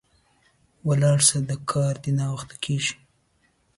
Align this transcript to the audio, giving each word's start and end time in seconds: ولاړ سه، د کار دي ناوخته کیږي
ولاړ 0.87 1.19
سه، 1.29 1.37
د 1.49 1.51
کار 1.71 1.93
دي 2.03 2.11
ناوخته 2.19 2.55
کیږي 2.65 2.95